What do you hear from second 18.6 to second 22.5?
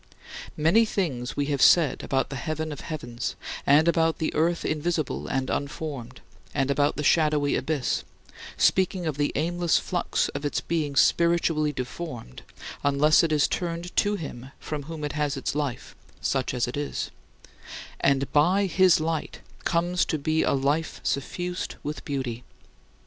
his Light comes to be a life suffused with beauty.